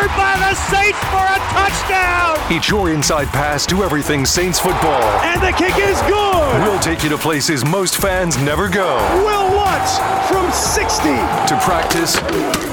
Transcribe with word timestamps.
delivered 0.00 0.16
by 0.16 0.36
the 0.38 0.54
Saints 0.54 0.98
for 1.10 1.24
a 1.24 1.38
touchdown. 1.52 2.36
It's 2.50 2.68
your 2.68 2.90
inside 2.90 3.26
pass 3.28 3.66
to 3.66 3.82
everything 3.82 4.24
Saints 4.24 4.58
football. 4.58 5.02
And 5.22 5.40
the 5.42 5.52
kick 5.52 5.76
is 5.78 6.00
good. 6.02 6.62
We'll 6.62 6.80
take 6.80 7.02
you 7.02 7.08
to 7.10 7.18
places 7.18 7.64
most 7.64 7.96
fans 7.96 8.36
never 8.38 8.68
go. 8.68 8.96
Wil 9.24 9.54
Lutz 9.54 9.98
from 10.28 10.50
60. 10.50 11.02
To 11.08 11.60
practice, 11.62 12.14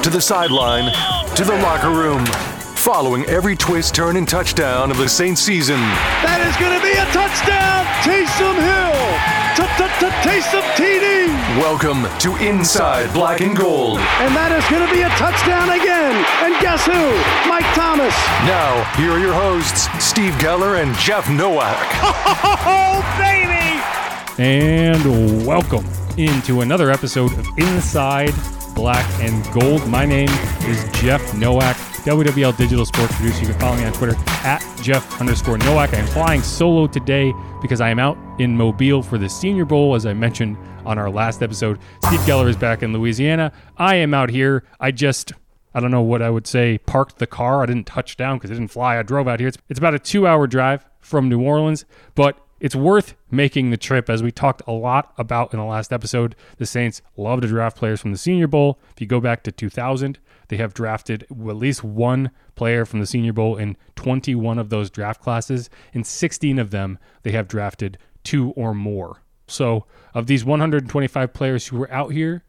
to 0.02 0.10
the 0.10 0.20
sideline, 0.20 0.92
to 1.36 1.44
the 1.44 1.56
locker 1.62 1.90
room. 1.90 2.24
Following 2.76 3.24
every 3.26 3.56
twist, 3.56 3.94
turn, 3.94 4.16
and 4.16 4.28
touchdown 4.28 4.90
of 4.90 4.96
the 4.96 5.08
Saints 5.08 5.42
season. 5.42 5.80
That 6.22 6.40
is 6.46 6.56
going 6.56 6.76
to 6.76 6.82
be 6.82 6.92
a 6.92 7.04
touchdown. 7.12 7.84
Taysom 8.02 8.56
Hill. 8.56 8.88
Taysom 10.22 10.62
TD. 10.76 11.07
Welcome 11.58 12.06
to 12.20 12.36
Inside 12.36 13.12
Black 13.12 13.40
and 13.40 13.56
Gold. 13.56 13.98
And 13.98 14.30
that 14.36 14.54
is 14.54 14.62
going 14.70 14.86
to 14.86 14.94
be 14.94 15.02
a 15.02 15.08
touchdown 15.18 15.66
again. 15.74 16.14
And 16.46 16.54
guess 16.62 16.86
who? 16.86 16.94
Mike 17.50 17.66
Thomas. 17.74 18.14
Now, 18.46 18.86
here 18.94 19.10
are 19.10 19.18
your 19.18 19.34
hosts, 19.34 19.90
Steve 19.98 20.34
Geller 20.34 20.80
and 20.80 20.96
Jeff 20.98 21.28
Nowak. 21.28 21.74
Oh, 22.62 23.02
baby! 23.18 23.82
And 24.40 25.44
welcome 25.44 25.84
into 26.16 26.60
another 26.60 26.92
episode 26.92 27.32
of 27.36 27.44
Inside 27.58 28.32
Black 28.76 29.04
and 29.20 29.44
Gold. 29.52 29.84
My 29.88 30.06
name 30.06 30.30
is 30.62 30.84
Jeff 31.00 31.34
Nowak, 31.34 31.76
WWL 32.04 32.56
Digital 32.56 32.86
Sports 32.86 33.16
Producer. 33.16 33.40
You 33.40 33.48
can 33.48 33.58
follow 33.58 33.76
me 33.76 33.84
on 33.84 33.92
Twitter 33.94 34.14
at 34.44 34.64
Jeff 34.80 35.20
underscore 35.20 35.58
Nowak. 35.58 35.92
I 35.92 35.96
am 35.96 36.06
flying 36.06 36.40
solo 36.40 36.86
today 36.86 37.34
because 37.60 37.80
I 37.80 37.90
am 37.90 37.98
out 37.98 38.16
in 38.38 38.56
Mobile 38.56 39.02
for 39.02 39.18
the 39.18 39.28
Senior 39.28 39.64
Bowl, 39.64 39.96
as 39.96 40.06
I 40.06 40.14
mentioned 40.14 40.56
on 40.88 40.98
our 40.98 41.10
last 41.10 41.42
episode. 41.42 41.78
Steve 42.06 42.20
Geller 42.20 42.48
is 42.48 42.56
back 42.56 42.82
in 42.82 42.94
Louisiana. 42.94 43.52
I 43.76 43.96
am 43.96 44.14
out 44.14 44.30
here. 44.30 44.64
I 44.80 44.90
just, 44.90 45.32
I 45.74 45.80
don't 45.80 45.90
know 45.90 46.02
what 46.02 46.22
I 46.22 46.30
would 46.30 46.46
say, 46.46 46.78
parked 46.78 47.18
the 47.18 47.26
car. 47.26 47.62
I 47.62 47.66
didn't 47.66 47.86
touch 47.86 48.16
down 48.16 48.38
because 48.38 48.50
it 48.50 48.54
didn't 48.54 48.70
fly. 48.70 48.98
I 48.98 49.02
drove 49.02 49.28
out 49.28 49.38
here. 49.38 49.48
It's, 49.48 49.58
it's 49.68 49.78
about 49.78 49.94
a 49.94 49.98
two 49.98 50.26
hour 50.26 50.46
drive 50.46 50.86
from 50.98 51.28
New 51.28 51.42
Orleans, 51.42 51.84
but 52.14 52.38
it's 52.58 52.74
worth 52.74 53.14
making 53.30 53.70
the 53.70 53.76
trip 53.76 54.08
as 54.08 54.22
we 54.22 54.32
talked 54.32 54.62
a 54.66 54.72
lot 54.72 55.12
about 55.18 55.52
in 55.52 55.58
the 55.58 55.66
last 55.66 55.92
episode. 55.92 56.34
The 56.56 56.64
Saints 56.64 57.02
love 57.18 57.42
to 57.42 57.48
draft 57.48 57.76
players 57.76 58.00
from 58.00 58.12
the 58.12 58.18
Senior 58.18 58.48
Bowl. 58.48 58.80
If 58.94 59.02
you 59.02 59.06
go 59.06 59.20
back 59.20 59.42
to 59.44 59.52
2000, 59.52 60.18
they 60.48 60.56
have 60.56 60.72
drafted 60.72 61.24
at 61.30 61.56
least 61.56 61.84
one 61.84 62.30
player 62.54 62.86
from 62.86 63.00
the 63.00 63.06
Senior 63.06 63.34
Bowl 63.34 63.56
in 63.56 63.76
21 63.96 64.58
of 64.58 64.70
those 64.70 64.88
draft 64.88 65.20
classes. 65.20 65.68
In 65.92 66.02
16 66.02 66.58
of 66.58 66.70
them, 66.70 66.98
they 67.24 67.32
have 67.32 67.46
drafted 67.46 67.98
two 68.24 68.52
or 68.52 68.72
more. 68.74 69.22
So, 69.50 69.86
of 70.14 70.26
these 70.26 70.44
125 70.44 71.32
players 71.32 71.66
who 71.66 71.78
were 71.78 71.90
out 71.90 72.12
here, 72.12 72.44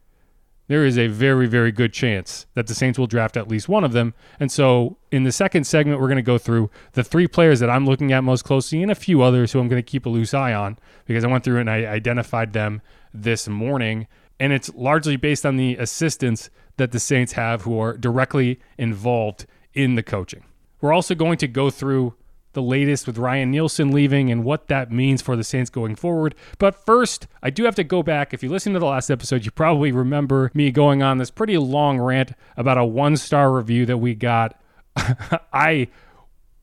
there 0.67 0.85
is 0.85 0.97
a 0.99 1.07
very, 1.07 1.47
very 1.47 1.71
good 1.71 1.91
chance 1.93 2.45
that 2.53 2.67
the 2.67 2.75
Saints 2.75 2.99
will 2.99 3.07
draft 3.07 3.35
at 3.35 3.47
least 3.47 3.67
one 3.67 3.83
of 3.83 3.91
them. 3.91 4.13
And 4.39 4.51
so, 4.51 4.97
in 5.11 5.23
the 5.23 5.31
second 5.31 5.65
segment, 5.65 5.99
we're 5.99 6.07
going 6.07 6.17
to 6.17 6.21
go 6.21 6.37
through 6.37 6.69
the 6.93 7.03
three 7.03 7.27
players 7.27 7.59
that 7.59 7.69
I'm 7.69 7.85
looking 7.85 8.11
at 8.11 8.23
most 8.23 8.43
closely 8.43 8.83
and 8.83 8.91
a 8.91 8.95
few 8.95 9.21
others 9.21 9.51
who 9.51 9.59
I'm 9.59 9.67
going 9.67 9.81
to 9.81 9.91
keep 9.91 10.05
a 10.05 10.09
loose 10.09 10.33
eye 10.33 10.53
on 10.53 10.77
because 11.05 11.23
I 11.23 11.27
went 11.27 11.43
through 11.43 11.57
and 11.57 11.69
I 11.69 11.85
identified 11.85 12.53
them 12.53 12.81
this 13.13 13.47
morning. 13.47 14.07
And 14.39 14.53
it's 14.53 14.73
largely 14.75 15.15
based 15.15 15.45
on 15.45 15.57
the 15.57 15.75
assistants 15.77 16.51
that 16.77 16.91
the 16.91 16.99
Saints 16.99 17.33
have 17.33 17.63
who 17.63 17.79
are 17.79 17.97
directly 17.97 18.59
involved 18.77 19.47
in 19.73 19.95
the 19.95 20.03
coaching. 20.03 20.45
We're 20.81 20.93
also 20.93 21.15
going 21.15 21.37
to 21.39 21.47
go 21.47 21.69
through 21.69 22.13
the 22.59 22.63
latest 22.65 23.07
with 23.07 23.17
Ryan 23.17 23.51
Nielsen 23.51 23.91
leaving 23.91 24.29
and 24.29 24.43
what 24.43 24.67
that 24.67 24.91
means 24.91 25.21
for 25.21 25.37
the 25.37 25.45
Saints 25.45 25.69
going 25.69 25.95
forward. 25.95 26.35
But 26.57 26.75
first, 26.85 27.25
I 27.41 27.49
do 27.49 27.63
have 27.63 27.75
to 27.75 27.85
go 27.85 28.03
back. 28.03 28.33
If 28.33 28.43
you 28.43 28.49
listen 28.49 28.73
to 28.73 28.79
the 28.79 28.85
last 28.85 29.09
episode, 29.09 29.45
you 29.45 29.51
probably 29.51 29.93
remember 29.93 30.51
me 30.53 30.69
going 30.69 31.01
on 31.01 31.19
this 31.19 31.31
pretty 31.31 31.57
long 31.57 32.01
rant 32.01 32.33
about 32.57 32.77
a 32.77 32.83
one 32.83 33.15
star 33.15 33.53
review 33.53 33.85
that 33.85 33.99
we 33.99 34.13
got. 34.13 34.59
I 35.53 35.87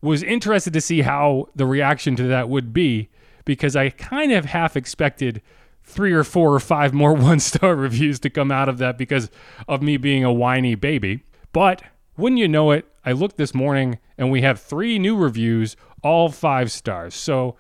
was 0.03 0.23
interested 0.23 0.75
to 0.75 0.83
see 0.83 1.01
how 1.01 1.49
the 1.57 1.65
reaction 1.65 2.15
to 2.17 2.25
that 2.25 2.51
would 2.51 2.75
be 2.75 3.09
because 3.47 3.75
I 3.75 3.89
kind 3.89 4.33
of 4.33 4.45
half 4.45 4.77
expected 4.77 5.41
three 5.83 6.13
or 6.13 6.25
four 6.25 6.53
or 6.53 6.61
five 6.61 6.93
more 6.93 7.15
one 7.15 7.41
star 7.41 7.75
reviews 7.75 8.21
to 8.21 8.29
come 8.29 8.53
out 8.53 8.69
of 8.69 8.77
that 8.79 8.99
because 8.99 9.31
of 9.67 9.81
me 9.81 9.97
being 9.97 10.25
a 10.25 10.33
whiny 10.33 10.75
baby. 10.75 11.25
But 11.55 11.83
wouldn't 12.17 12.39
you 12.39 12.49
know 12.49 12.71
it, 12.71 12.87
I 13.05 13.13
looked 13.13 13.37
this 13.37 13.55
morning 13.55 13.99
and 14.19 14.31
we 14.31 14.43
have 14.43 14.61
three 14.61 14.99
new 14.99 15.17
reviews, 15.17 15.77
all 16.03 16.29
five 16.31 16.73
stars. 16.73 17.15
So, 17.15 17.57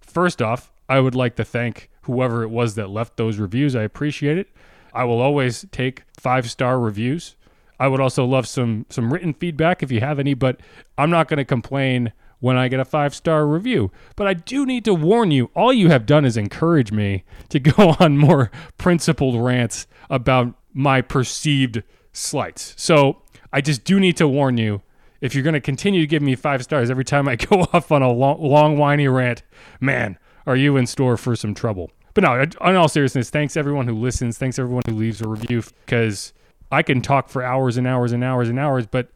first 0.00 0.42
off, 0.42 0.72
I 0.88 1.00
would 1.00 1.14
like 1.14 1.36
to 1.36 1.44
thank 1.44 1.90
whoever 2.02 2.42
it 2.42 2.48
was 2.48 2.74
that 2.74 2.90
left 2.90 3.16
those 3.16 3.38
reviews. 3.38 3.74
I 3.74 3.82
appreciate 3.82 4.38
it. 4.38 4.48
I 4.92 5.04
will 5.04 5.20
always 5.20 5.64
take 5.70 6.02
five 6.18 6.50
star 6.50 6.78
reviews. 6.78 7.36
I 7.78 7.88
would 7.88 8.00
also 8.00 8.24
love 8.24 8.46
some 8.46 8.86
some 8.90 9.12
written 9.12 9.34
feedback 9.34 9.82
if 9.82 9.90
you 9.90 10.00
have 10.00 10.18
any, 10.18 10.34
but 10.34 10.60
I'm 10.98 11.10
not 11.10 11.28
going 11.28 11.38
to 11.38 11.44
complain 11.44 12.12
when 12.40 12.56
I 12.56 12.68
get 12.68 12.80
a 12.80 12.84
five 12.84 13.14
star 13.14 13.46
review. 13.46 13.90
But 14.16 14.26
I 14.26 14.34
do 14.34 14.66
need 14.66 14.84
to 14.84 14.94
warn 14.94 15.30
you 15.30 15.50
all 15.54 15.72
you 15.72 15.88
have 15.88 16.06
done 16.06 16.24
is 16.24 16.36
encourage 16.36 16.92
me 16.92 17.24
to 17.48 17.58
go 17.58 17.96
on 18.00 18.18
more 18.18 18.50
principled 18.78 19.40
rants 19.40 19.86
about 20.10 20.54
my 20.74 21.00
perceived 21.00 21.82
slights. 22.12 22.74
So 22.76 23.21
I 23.52 23.60
just 23.60 23.84
do 23.84 24.00
need 24.00 24.16
to 24.16 24.28
warn 24.28 24.58
you 24.58 24.82
if 25.20 25.34
you're 25.34 25.44
going 25.44 25.54
to 25.54 25.60
continue 25.60 26.00
to 26.00 26.06
give 26.06 26.22
me 26.22 26.34
five 26.34 26.62
stars 26.62 26.90
every 26.90 27.04
time 27.04 27.28
I 27.28 27.36
go 27.50 27.66
off 27.72 27.90
on 27.92 28.02
a 28.02 28.10
long, 28.10 28.42
long 28.42 28.76
whiny 28.76 29.08
rant, 29.08 29.42
man, 29.80 30.18
are 30.46 30.56
you 30.56 30.76
in 30.76 30.86
store 30.86 31.16
for 31.16 31.36
some 31.36 31.54
trouble? 31.54 31.90
But 32.14 32.24
no, 32.24 32.42
in 32.42 32.76
all 32.76 32.88
seriousness, 32.88 33.30
thanks 33.30 33.56
everyone 33.56 33.86
who 33.88 33.94
listens. 33.94 34.36
Thanks 34.36 34.58
everyone 34.58 34.82
who 34.86 34.94
leaves 34.94 35.22
a 35.22 35.28
review 35.28 35.62
because 35.86 36.34
I 36.70 36.82
can 36.82 37.00
talk 37.00 37.28
for 37.28 37.42
hours 37.42 37.76
and 37.76 37.86
hours 37.86 38.12
and 38.12 38.22
hours 38.22 38.48
and 38.48 38.58
hours, 38.58 38.86
but 38.86 39.10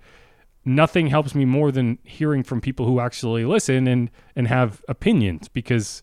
nothing 0.64 1.08
helps 1.08 1.34
me 1.34 1.44
more 1.44 1.70
than 1.70 1.98
hearing 2.04 2.42
from 2.42 2.60
people 2.60 2.86
who 2.86 3.00
actually 3.00 3.44
listen 3.44 3.86
and 3.86 4.10
and 4.34 4.48
have 4.48 4.82
opinions 4.88 5.48
because 5.48 6.02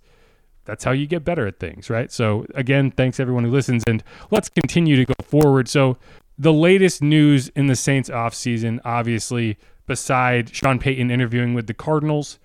that's 0.66 0.84
how 0.84 0.92
you 0.92 1.06
get 1.06 1.26
better 1.26 1.46
at 1.48 1.60
things, 1.60 1.90
right? 1.90 2.12
So 2.12 2.46
again, 2.56 2.92
thanks 2.92 3.20
everyone 3.20 3.44
who 3.44 3.52
listens 3.52 3.84
and 3.88 4.04
let's 4.32 4.50
continue 4.50 4.96
to 4.96 5.06
go 5.06 5.14
forward. 5.24 5.68
So 5.68 5.98
the 6.38 6.54
latest 6.54 7.02
news 7.02 7.50
in 7.50 7.68
the 7.68 7.76
Saints 7.76 8.10
offseason, 8.10 8.80
obviously, 8.84 9.58
beside 9.86 10.54
Sean 10.54 10.80
Payton 10.80 11.12
interviewing 11.12 11.54
with 11.54 11.68
the 11.68 11.74
Cardinals, 11.74 12.40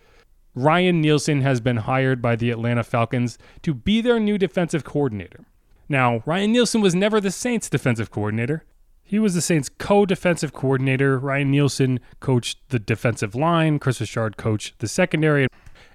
Ryan 0.55 1.01
Nielsen 1.01 1.41
has 1.43 1.61
been 1.61 1.79
hired 1.79 2.21
by 2.21 2.37
the 2.37 2.51
Atlanta 2.51 2.83
Falcons 2.83 3.39
to 3.63 3.73
be 3.73 4.01
their 4.01 4.19
new 4.19 4.39
defensive 4.39 4.85
coordinator. 4.85 5.45
Now, 5.89 6.23
Ryan 6.27 6.53
Nielsen 6.53 6.81
was 6.81 6.95
never 6.95 7.21
the 7.21 7.31
Saints 7.31 7.71
defensive 7.71 8.11
coordinator. 8.11 8.65
He 9.03 9.19
was 9.19 9.35
the 9.35 9.41
Saints' 9.41 9.71
co 9.71 10.05
defensive 10.05 10.53
coordinator. 10.53 11.19
Ryan 11.19 11.51
Nielsen 11.51 12.01
coached 12.21 12.59
the 12.69 12.79
defensive 12.79 13.35
line, 13.35 13.79
Kris 13.79 14.01
Richard 14.01 14.37
coached 14.37 14.81
the 14.81 14.89
secondary, 14.89 15.47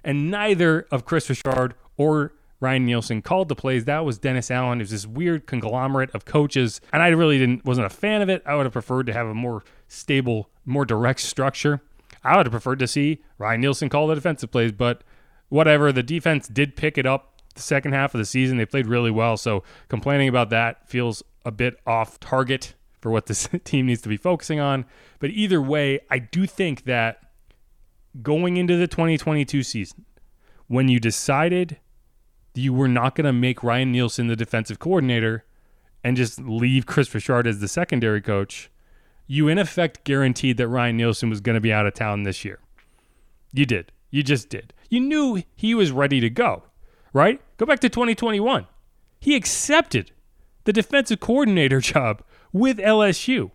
and 0.02 0.30
neither 0.30 0.86
of 0.90 1.04
Kris 1.04 1.28
Richard 1.28 1.74
or 1.96 2.32
Ryan 2.64 2.86
Nielsen 2.86 3.20
called 3.20 3.50
the 3.50 3.54
plays. 3.54 3.84
That 3.84 4.06
was 4.06 4.16
Dennis 4.18 4.50
Allen. 4.50 4.80
It 4.80 4.84
was 4.84 4.90
this 4.90 5.06
weird 5.06 5.46
conglomerate 5.46 6.10
of 6.14 6.24
coaches, 6.24 6.80
and 6.94 7.02
I 7.02 7.08
really 7.08 7.38
didn't 7.38 7.62
wasn't 7.64 7.86
a 7.86 7.90
fan 7.90 8.22
of 8.22 8.30
it. 8.30 8.42
I 8.46 8.54
would 8.54 8.64
have 8.64 8.72
preferred 8.72 9.04
to 9.06 9.12
have 9.12 9.26
a 9.26 9.34
more 9.34 9.62
stable, 9.86 10.48
more 10.64 10.86
direct 10.86 11.20
structure. 11.20 11.82
I 12.24 12.38
would 12.38 12.46
have 12.46 12.52
preferred 12.52 12.78
to 12.78 12.86
see 12.86 13.22
Ryan 13.36 13.60
Nielsen 13.60 13.90
call 13.90 14.06
the 14.06 14.14
defensive 14.14 14.50
plays, 14.50 14.72
but 14.72 15.04
whatever. 15.50 15.92
The 15.92 16.02
defense 16.02 16.48
did 16.48 16.74
pick 16.74 16.96
it 16.96 17.04
up 17.04 17.42
the 17.54 17.60
second 17.60 17.92
half 17.92 18.14
of 18.14 18.18
the 18.18 18.24
season. 18.24 18.56
They 18.56 18.64
played 18.64 18.86
really 18.86 19.10
well, 19.10 19.36
so 19.36 19.62
complaining 19.88 20.28
about 20.28 20.48
that 20.48 20.88
feels 20.88 21.22
a 21.44 21.50
bit 21.50 21.78
off 21.86 22.18
target 22.18 22.74
for 23.02 23.10
what 23.10 23.26
this 23.26 23.46
team 23.64 23.86
needs 23.86 24.00
to 24.00 24.08
be 24.08 24.16
focusing 24.16 24.58
on. 24.58 24.86
But 25.18 25.30
either 25.30 25.60
way, 25.60 26.00
I 26.10 26.18
do 26.18 26.46
think 26.46 26.84
that 26.84 27.20
going 28.22 28.56
into 28.56 28.78
the 28.78 28.86
2022 28.86 29.62
season, 29.62 30.06
when 30.66 30.88
you 30.88 30.98
decided 30.98 31.76
you 32.54 32.72
were 32.72 32.88
not 32.88 33.14
going 33.14 33.24
to 33.24 33.32
make 33.32 33.62
Ryan 33.62 33.92
Nielsen 33.92 34.28
the 34.28 34.36
defensive 34.36 34.78
coordinator 34.78 35.44
and 36.02 36.16
just 36.16 36.38
leave 36.40 36.86
Kris 36.86 37.12
Richard 37.14 37.46
as 37.46 37.60
the 37.60 37.68
secondary 37.68 38.20
coach, 38.20 38.70
you 39.26 39.48
in 39.48 39.58
effect 39.58 40.04
guaranteed 40.04 40.58
that 40.58 40.68
Ryan 40.68 40.98
Nielsen 40.98 41.30
was 41.30 41.40
going 41.40 41.54
to 41.54 41.60
be 41.60 41.72
out 41.72 41.86
of 41.86 41.94
town 41.94 42.22
this 42.22 42.44
year. 42.44 42.60
You 43.52 43.64
did. 43.66 43.90
You 44.10 44.22
just 44.22 44.48
did. 44.48 44.74
You 44.90 45.00
knew 45.00 45.42
he 45.56 45.74
was 45.74 45.90
ready 45.90 46.20
to 46.20 46.30
go, 46.30 46.64
right? 47.12 47.40
Go 47.56 47.66
back 47.66 47.80
to 47.80 47.88
2021. 47.88 48.66
He 49.18 49.34
accepted 49.34 50.12
the 50.64 50.72
defensive 50.72 51.20
coordinator 51.20 51.80
job 51.80 52.22
with 52.52 52.78
LSU. 52.78 53.50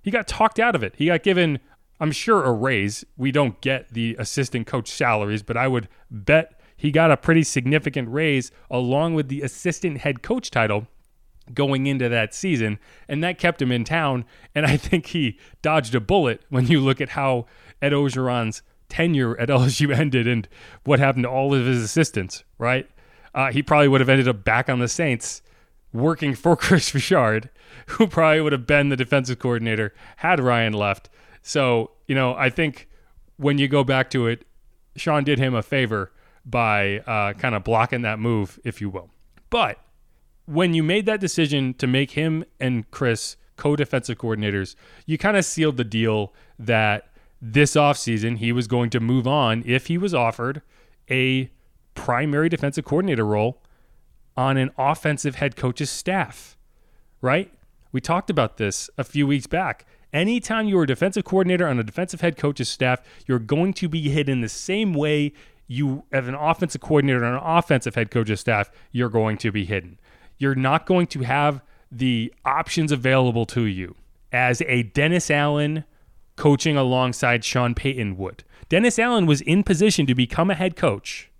He 0.00 0.10
got 0.10 0.26
talked 0.26 0.58
out 0.58 0.74
of 0.74 0.82
it. 0.82 0.94
He 0.96 1.06
got 1.06 1.22
given, 1.22 1.60
I'm 2.00 2.12
sure, 2.12 2.44
a 2.44 2.52
raise. 2.52 3.04
We 3.16 3.32
don't 3.32 3.60
get 3.60 3.92
the 3.92 4.16
assistant 4.18 4.66
coach 4.66 4.88
salaries, 4.88 5.42
but 5.42 5.56
I 5.56 5.68
would 5.68 5.88
bet 6.10 6.60
he 6.82 6.90
got 6.90 7.12
a 7.12 7.16
pretty 7.16 7.44
significant 7.44 8.08
raise 8.08 8.50
along 8.68 9.14
with 9.14 9.28
the 9.28 9.40
assistant 9.40 9.98
head 9.98 10.20
coach 10.20 10.50
title 10.50 10.88
going 11.54 11.86
into 11.86 12.08
that 12.08 12.34
season, 12.34 12.76
and 13.06 13.22
that 13.22 13.38
kept 13.38 13.62
him 13.62 13.70
in 13.70 13.84
town. 13.84 14.24
And 14.52 14.66
I 14.66 14.76
think 14.76 15.06
he 15.06 15.38
dodged 15.62 15.94
a 15.94 16.00
bullet 16.00 16.42
when 16.48 16.66
you 16.66 16.80
look 16.80 17.00
at 17.00 17.10
how 17.10 17.46
Ed 17.80 17.92
Orgeron's 17.92 18.62
tenure 18.88 19.38
at 19.38 19.48
LSU 19.48 19.96
ended 19.96 20.26
and 20.26 20.48
what 20.82 20.98
happened 20.98 21.22
to 21.22 21.30
all 21.30 21.54
of 21.54 21.66
his 21.66 21.84
assistants, 21.84 22.42
right? 22.58 22.90
Uh, 23.32 23.52
he 23.52 23.62
probably 23.62 23.86
would 23.86 24.00
have 24.00 24.08
ended 24.08 24.26
up 24.26 24.42
back 24.42 24.68
on 24.68 24.80
the 24.80 24.88
Saints 24.88 25.40
working 25.92 26.34
for 26.34 26.56
Kris 26.56 26.92
Richard, 26.92 27.48
who 27.90 28.08
probably 28.08 28.40
would 28.40 28.50
have 28.50 28.66
been 28.66 28.88
the 28.88 28.96
defensive 28.96 29.38
coordinator 29.38 29.94
had 30.16 30.40
Ryan 30.40 30.72
left. 30.72 31.08
So 31.42 31.92
you 32.08 32.16
know, 32.16 32.34
I 32.34 32.50
think 32.50 32.88
when 33.36 33.58
you 33.58 33.68
go 33.68 33.84
back 33.84 34.10
to 34.10 34.26
it, 34.26 34.44
Sean 34.96 35.22
did 35.22 35.38
him 35.38 35.54
a 35.54 35.62
favor 35.62 36.10
by 36.44 36.98
uh, 37.00 37.32
kind 37.34 37.54
of 37.54 37.64
blocking 37.64 38.02
that 38.02 38.18
move, 38.18 38.58
if 38.64 38.80
you 38.80 38.90
will. 38.90 39.10
But 39.50 39.78
when 40.46 40.74
you 40.74 40.82
made 40.82 41.06
that 41.06 41.20
decision 41.20 41.74
to 41.74 41.86
make 41.86 42.12
him 42.12 42.44
and 42.58 42.90
Kris 42.90 43.36
co 43.56 43.76
defensive 43.76 44.18
coordinators, 44.18 44.74
you 45.06 45.18
kind 45.18 45.36
of 45.36 45.44
sealed 45.44 45.76
the 45.76 45.84
deal 45.84 46.32
that 46.58 47.08
this 47.40 47.74
offseason 47.74 48.38
he 48.38 48.52
was 48.52 48.66
going 48.66 48.90
to 48.90 49.00
move 49.00 49.26
on 49.26 49.62
if 49.66 49.88
he 49.88 49.98
was 49.98 50.14
offered 50.14 50.62
a 51.10 51.50
primary 51.94 52.48
defensive 52.48 52.84
coordinator 52.84 53.26
role 53.26 53.62
on 54.36 54.56
an 54.56 54.70
offensive 54.78 55.36
head 55.36 55.56
coach's 55.56 55.90
staff, 55.90 56.56
right? 57.20 57.52
We 57.90 58.00
talked 58.00 58.30
about 58.30 58.56
this 58.56 58.88
a 58.96 59.04
few 59.04 59.26
weeks 59.26 59.46
back. 59.46 59.86
Anytime 60.12 60.68
you're 60.68 60.84
a 60.84 60.86
defensive 60.86 61.24
coordinator 61.24 61.66
on 61.66 61.78
a 61.78 61.82
defensive 61.82 62.20
head 62.20 62.36
coach's 62.36 62.68
staff, 62.68 63.00
you're 63.26 63.38
going 63.38 63.72
to 63.74 63.88
be 63.88 64.08
hit 64.08 64.28
in 64.28 64.40
the 64.40 64.48
same 64.48 64.94
way 64.94 65.32
you 65.66 66.04
have 66.12 66.28
an 66.28 66.34
offensive 66.34 66.80
coordinator 66.80 67.24
on 67.24 67.34
an 67.34 67.40
offensive 67.42 67.94
head 67.94 68.10
coach's 68.10 68.40
staff, 68.40 68.70
you're 68.90 69.08
going 69.08 69.38
to 69.38 69.50
be 69.50 69.64
hidden. 69.64 69.98
You're 70.38 70.54
not 70.54 70.86
going 70.86 71.06
to 71.08 71.20
have 71.20 71.62
the 71.90 72.32
options 72.44 72.92
available 72.92 73.46
to 73.46 73.62
you 73.62 73.96
as 74.32 74.62
a 74.62 74.82
Dennis 74.82 75.30
Allen 75.30 75.84
coaching 76.36 76.76
alongside 76.76 77.44
Sean 77.44 77.74
Payton 77.74 78.16
would. 78.16 78.44
Dennis 78.68 78.98
Allen 78.98 79.26
was 79.26 79.42
in 79.42 79.62
position 79.62 80.06
to 80.06 80.14
become 80.14 80.50
a 80.50 80.54
head 80.54 80.76
coach 80.76 81.30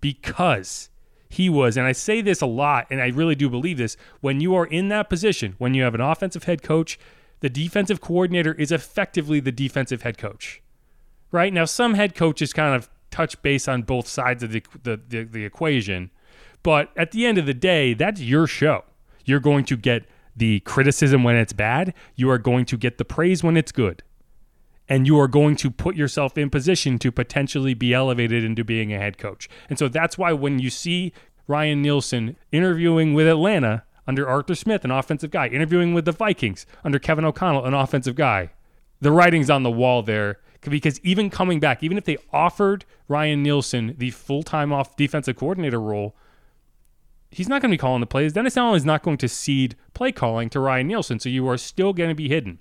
because 0.00 0.90
he 1.28 1.48
was, 1.48 1.76
and 1.76 1.86
I 1.86 1.92
say 1.92 2.20
this 2.20 2.40
a 2.40 2.46
lot, 2.46 2.86
and 2.90 3.00
I 3.00 3.08
really 3.08 3.34
do 3.34 3.48
believe 3.48 3.78
this, 3.78 3.96
when 4.20 4.40
you 4.40 4.54
are 4.54 4.66
in 4.66 4.88
that 4.88 5.08
position, 5.08 5.54
when 5.58 5.74
you 5.74 5.82
have 5.82 5.94
an 5.94 6.00
offensive 6.00 6.44
head 6.44 6.62
coach, 6.62 6.98
the 7.40 7.50
defensive 7.50 8.00
coordinator 8.00 8.54
is 8.54 8.72
effectively 8.72 9.38
the 9.38 9.52
defensive 9.52 10.02
head 10.02 10.18
coach. 10.18 10.62
Right? 11.30 11.52
Now, 11.52 11.66
some 11.66 11.94
head 11.94 12.14
coaches 12.14 12.52
kind 12.52 12.74
of 12.74 12.88
touch 13.18 13.40
base 13.42 13.66
on 13.68 13.82
both 13.82 14.06
sides 14.06 14.42
of 14.42 14.52
the, 14.52 14.62
the, 14.82 15.00
the, 15.08 15.24
the 15.24 15.44
equation, 15.44 16.10
but 16.62 16.90
at 16.96 17.10
the 17.10 17.26
end 17.26 17.38
of 17.38 17.46
the 17.46 17.54
day, 17.54 17.94
that's 17.94 18.20
your 18.20 18.46
show. 18.46 18.84
You're 19.24 19.40
going 19.40 19.64
to 19.66 19.76
get 19.76 20.04
the 20.36 20.60
criticism 20.60 21.24
when 21.24 21.34
it's 21.34 21.52
bad, 21.52 21.92
you 22.14 22.30
are 22.30 22.38
going 22.38 22.64
to 22.66 22.76
get 22.76 22.98
the 22.98 23.04
praise 23.04 23.42
when 23.42 23.56
it's 23.56 23.72
good 23.72 24.02
and 24.88 25.06
you 25.06 25.18
are 25.18 25.28
going 25.28 25.54
to 25.56 25.70
put 25.70 25.96
yourself 25.96 26.38
in 26.38 26.48
position 26.48 26.98
to 26.98 27.12
potentially 27.12 27.74
be 27.74 27.92
elevated 27.92 28.42
into 28.42 28.64
being 28.64 28.92
a 28.92 28.98
head 28.98 29.18
coach. 29.18 29.48
And 29.68 29.78
so 29.78 29.88
that's 29.88 30.16
why 30.16 30.32
when 30.32 30.58
you 30.58 30.70
see 30.70 31.12
Ryan 31.46 31.82
Nielsen 31.82 32.36
interviewing 32.52 33.14
with 33.14 33.28
Atlanta 33.28 33.84
under 34.06 34.26
Arthur 34.26 34.54
Smith, 34.54 34.84
an 34.84 34.90
offensive 34.90 35.30
guy, 35.30 35.48
interviewing 35.48 35.92
with 35.92 36.06
the 36.06 36.12
Vikings 36.12 36.64
under 36.84 36.98
Kevin 36.98 37.24
O'Connell, 37.24 37.66
an 37.66 37.74
offensive 37.74 38.14
guy, 38.14 38.50
the 39.00 39.12
writing's 39.12 39.50
on 39.50 39.62
the 39.62 39.70
wall 39.70 40.02
there. 40.02 40.38
Because 40.62 41.00
even 41.00 41.30
coming 41.30 41.60
back, 41.60 41.82
even 41.82 41.96
if 41.96 42.04
they 42.04 42.18
offered 42.32 42.84
Ryan 43.06 43.42
Nielsen 43.42 43.94
the 43.96 44.10
full 44.10 44.42
time 44.42 44.72
off 44.72 44.96
defensive 44.96 45.36
coordinator 45.36 45.80
role, 45.80 46.16
he's 47.30 47.48
not 47.48 47.62
going 47.62 47.70
to 47.70 47.74
be 47.74 47.78
calling 47.78 48.00
the 48.00 48.06
plays. 48.06 48.32
Dennis 48.32 48.56
Allen 48.56 48.76
is 48.76 48.84
not 48.84 49.02
going 49.02 49.18
to 49.18 49.28
cede 49.28 49.76
play 49.94 50.12
calling 50.12 50.50
to 50.50 50.60
Ryan 50.60 50.88
Nielsen. 50.88 51.20
So 51.20 51.28
you 51.28 51.48
are 51.48 51.58
still 51.58 51.92
going 51.92 52.08
to 52.08 52.14
be 52.14 52.28
hidden. 52.28 52.58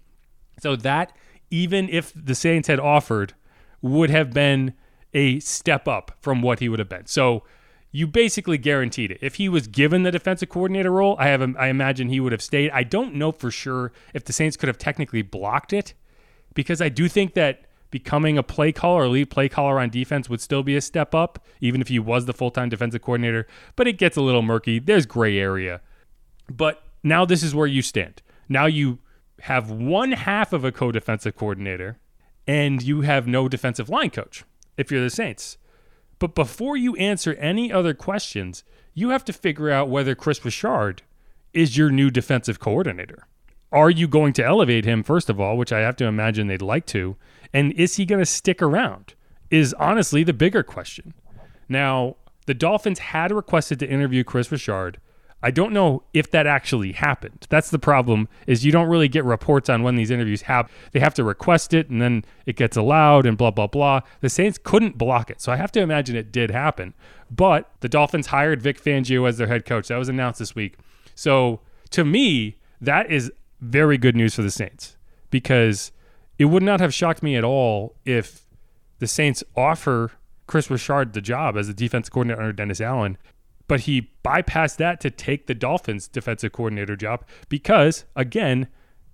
So 0.59 0.75
that 0.75 1.13
even 1.49 1.89
if 1.89 2.13
the 2.15 2.35
Saints 2.35 2.67
had 2.67 2.79
offered, 2.79 3.33
would 3.81 4.09
have 4.09 4.31
been 4.31 4.73
a 5.13 5.39
step 5.39 5.87
up 5.87 6.17
from 6.19 6.41
what 6.41 6.59
he 6.59 6.69
would 6.69 6.79
have 6.79 6.89
been. 6.89 7.05
So 7.05 7.43
you 7.91 8.05
basically 8.07 8.57
guaranteed 8.57 9.11
it. 9.11 9.19
If 9.21 9.35
he 9.35 9.49
was 9.49 9.67
given 9.67 10.03
the 10.03 10.11
defensive 10.11 10.49
coordinator 10.49 10.91
role, 10.91 11.15
I 11.19 11.27
have 11.27 11.41
I 11.57 11.67
imagine 11.67 12.09
he 12.09 12.19
would 12.19 12.31
have 12.31 12.41
stayed. 12.41 12.71
I 12.71 12.83
don't 12.83 13.15
know 13.15 13.31
for 13.31 13.49
sure 13.49 13.91
if 14.13 14.25
the 14.25 14.33
Saints 14.33 14.57
could 14.57 14.67
have 14.67 14.77
technically 14.77 15.21
blocked 15.21 15.73
it 15.73 15.93
because 16.53 16.81
I 16.81 16.89
do 16.89 17.07
think 17.07 17.33
that 17.35 17.61
becoming 17.89 18.37
a 18.37 18.43
play 18.43 18.71
caller 18.71 19.03
or 19.03 19.07
lead 19.07 19.29
play 19.29 19.49
caller 19.49 19.79
on 19.79 19.89
defense 19.89 20.29
would 20.29 20.41
still 20.41 20.63
be 20.63 20.75
a 20.75 20.81
step 20.81 21.15
up 21.15 21.43
even 21.61 21.81
if 21.81 21.87
he 21.87 21.99
was 21.99 22.25
the 22.25 22.33
full-time 22.33 22.69
defensive 22.69 23.01
coordinator, 23.01 23.47
but 23.75 23.87
it 23.87 23.97
gets 23.97 24.17
a 24.17 24.21
little 24.21 24.41
murky. 24.41 24.79
There's 24.79 25.05
gray 25.05 25.37
area. 25.37 25.81
But 26.49 26.83
now 27.03 27.25
this 27.25 27.43
is 27.43 27.55
where 27.55 27.67
you 27.67 27.81
stand. 27.81 28.21
Now 28.49 28.65
you 28.65 28.99
have 29.41 29.69
one 29.69 30.11
half 30.13 30.53
of 30.53 30.63
a 30.65 30.71
co 30.71 30.91
defensive 30.91 31.35
coordinator 31.35 31.99
and 32.47 32.81
you 32.81 33.01
have 33.01 33.27
no 33.27 33.47
defensive 33.47 33.89
line 33.89 34.09
coach 34.09 34.43
if 34.77 34.91
you're 34.91 35.03
the 35.03 35.09
Saints. 35.09 35.57
But 36.19 36.33
before 36.33 36.77
you 36.77 36.95
answer 36.95 37.33
any 37.35 37.71
other 37.71 37.93
questions, 37.93 38.63
you 38.93 39.09
have 39.09 39.25
to 39.25 39.33
figure 39.33 39.69
out 39.69 39.89
whether 39.89 40.15
Kris 40.15 40.43
Richard 40.43 41.03
is 41.53 41.77
your 41.77 41.91
new 41.91 42.09
defensive 42.09 42.59
coordinator. 42.59 43.27
Are 43.71 43.89
you 43.89 44.07
going 44.07 44.33
to 44.33 44.45
elevate 44.45 44.85
him, 44.85 45.03
first 45.03 45.29
of 45.29 45.39
all, 45.39 45.57
which 45.57 45.73
I 45.73 45.79
have 45.79 45.95
to 45.97 46.05
imagine 46.05 46.47
they'd 46.47 46.61
like 46.61 46.85
to? 46.87 47.17
And 47.53 47.73
is 47.73 47.95
he 47.95 48.05
going 48.05 48.19
to 48.19 48.25
stick 48.25 48.61
around? 48.61 49.13
Is 49.49 49.73
honestly 49.75 50.23
the 50.23 50.33
bigger 50.33 50.63
question. 50.63 51.13
Now, 51.69 52.15
the 52.45 52.53
Dolphins 52.53 52.99
had 52.99 53.31
requested 53.31 53.79
to 53.79 53.89
interview 53.89 54.23
Kris 54.23 54.51
Richard 54.51 54.99
I 55.41 55.51
don't 55.51 55.71
know 55.71 56.03
if 56.13 56.31
that 56.31 56.47
actually 56.47 56.93
happened. 56.93 57.45
That's 57.49 57.69
the 57.69 57.77
problem 57.77 58.27
is 58.47 58.65
you 58.65 58.71
don't 58.71 58.87
really 58.87 59.07
get 59.07 59.23
reports 59.23 59.69
on 59.69 59.83
when 59.83 59.95
these 59.95 60.09
interviews 60.09 60.43
happen. 60.43 60.73
They 60.93 60.99
have 60.99 61.13
to 61.13 61.23
request 61.23 61.73
it 61.75 61.89
and 61.89 62.01
then 62.01 62.25
it 62.47 62.55
gets 62.55 62.75
allowed 62.75 63.27
and 63.27 63.37
blah 63.37 63.51
blah 63.51 63.67
blah. 63.67 64.01
The 64.21 64.29
Saints 64.29 64.57
couldn't 64.61 64.97
block 64.97 65.29
it. 65.29 65.39
So 65.39 65.51
I 65.51 65.57
have 65.57 65.71
to 65.73 65.79
imagine 65.79 66.15
it 66.15 66.31
did 66.31 66.49
happen. 66.49 66.95
But 67.29 67.69
the 67.81 67.89
Dolphins 67.89 68.27
hired 68.27 68.61
Vic 68.61 68.81
Fangio 68.81 69.27
as 69.27 69.37
their 69.37 69.47
head 69.47 69.65
coach. 69.65 69.89
That 69.89 69.97
was 69.97 70.09
announced 70.09 70.39
this 70.39 70.55
week. 70.55 70.77
So 71.13 71.59
to 71.91 72.03
me, 72.03 72.57
that 72.81 73.11
is 73.11 73.31
very 73.59 73.97
good 73.97 74.15
news 74.15 74.35
for 74.35 74.41
the 74.41 74.51
Saints 74.51 74.97
because 75.29 75.91
it 76.37 76.45
would 76.45 76.63
not 76.63 76.79
have 76.79 76.93
shocked 76.93 77.23
me 77.23 77.35
at 77.35 77.43
all 77.43 77.95
if 78.05 78.45
the 78.99 79.07
Saints 79.07 79.43
offer 79.55 80.11
Kris 80.45 80.69
Richard 80.69 81.13
the 81.13 81.21
job 81.21 81.57
as 81.57 81.67
the 81.67 81.73
defense 81.73 82.09
coordinator 82.09 82.41
under 82.41 82.53
Dennis 82.53 82.81
Allen 82.81 83.17
but 83.67 83.81
he 83.81 84.11
bypassed 84.23 84.77
that 84.77 84.99
to 85.01 85.11
take 85.11 85.47
the 85.47 85.53
Dolphins 85.53 86.07
defensive 86.07 86.53
coordinator 86.53 86.95
job 86.95 87.25
because, 87.49 88.05
again, 88.15 88.67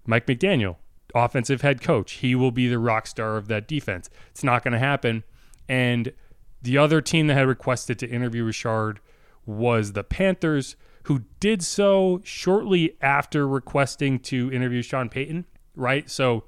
Mike 0.05 0.27
McDaniel, 0.27 0.77
offensive 1.15 1.61
head 1.61 1.81
coach, 1.81 2.13
he 2.13 2.35
will 2.35 2.51
be 2.51 2.67
the 2.67 2.79
rock 2.79 3.07
star 3.07 3.37
of 3.37 3.47
that 3.47 3.67
defense. 3.67 4.09
It's 4.31 4.43
not 4.43 4.63
going 4.63 4.73
to 4.73 4.79
happen. 4.79 5.23
And 5.67 6.13
the 6.61 6.77
other 6.77 7.01
team 7.01 7.27
that 7.27 7.33
had 7.33 7.47
requested 7.47 7.97
to 7.99 8.09
interview 8.09 8.43
Richard 8.43 8.99
was 9.45 9.93
the 9.93 10.03
Panthers, 10.03 10.75
who 11.03 11.23
did 11.39 11.63
so 11.63 12.21
shortly 12.23 12.95
after 13.01 13.47
requesting 13.47 14.19
to 14.19 14.51
interview 14.51 14.81
Sean 14.81 15.09
Payton, 15.09 15.45
right? 15.75 16.09
So 16.09 16.45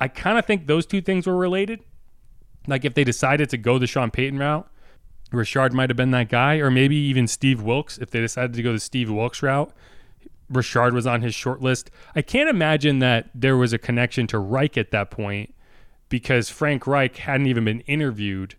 I 0.00 0.08
kind 0.08 0.38
of 0.38 0.46
think 0.46 0.66
those 0.66 0.86
two 0.86 1.00
things 1.00 1.26
were 1.26 1.36
related. 1.36 1.80
Like 2.66 2.84
if 2.84 2.94
they 2.94 3.04
decided 3.04 3.50
to 3.50 3.58
go 3.58 3.78
the 3.78 3.86
Sean 3.86 4.10
Payton 4.10 4.38
route, 4.38 4.68
Richard 5.30 5.72
might 5.72 5.90
have 5.90 5.96
been 5.96 6.10
that 6.12 6.28
guy, 6.28 6.56
or 6.56 6.70
maybe 6.70 6.96
even 6.96 7.26
Steve 7.26 7.62
Wilks 7.62 7.98
if 7.98 8.10
they 8.10 8.20
decided 8.20 8.54
to 8.54 8.62
go 8.62 8.72
the 8.72 8.80
Steve 8.80 9.10
Wilks 9.10 9.42
route. 9.42 9.72
Richard 10.48 10.92
was 10.92 11.06
on 11.06 11.22
his 11.22 11.34
short 11.34 11.62
list. 11.62 11.90
I 12.14 12.22
can't 12.22 12.50
imagine 12.50 12.98
that 12.98 13.30
there 13.34 13.56
was 13.56 13.72
a 13.72 13.78
connection 13.78 14.26
to 14.28 14.38
Reich 14.38 14.76
at 14.76 14.90
that 14.90 15.10
point 15.10 15.54
because 16.08 16.50
Frank 16.50 16.86
Reich 16.86 17.16
hadn't 17.16 17.46
even 17.46 17.64
been 17.64 17.80
interviewed 17.80 18.56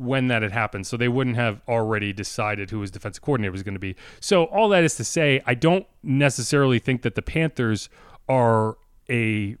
when 0.00 0.28
that 0.28 0.40
had 0.42 0.52
happened. 0.52 0.86
So 0.86 0.96
they 0.96 1.08
wouldn't 1.08 1.36
have 1.36 1.60
already 1.68 2.12
decided 2.12 2.70
who 2.70 2.80
his 2.80 2.90
defensive 2.90 3.22
coordinator 3.22 3.52
was 3.52 3.62
going 3.62 3.74
to 3.74 3.80
be. 3.80 3.96
So 4.18 4.44
all 4.44 4.70
that 4.70 4.82
is 4.82 4.96
to 4.96 5.04
say, 5.04 5.42
I 5.46 5.54
don't 5.54 5.86
necessarily 6.02 6.78
think 6.78 7.02
that 7.02 7.14
the 7.16 7.22
Panthers 7.22 7.90
are 8.28 8.78
a 9.10 9.56